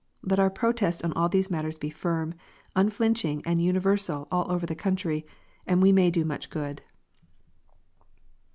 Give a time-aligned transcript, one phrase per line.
[0.23, 2.33] Let our protest on all these matters be firm,
[2.75, 5.27] unflinch ing, and universal all over the country,
[5.67, 6.81] and we may do much good.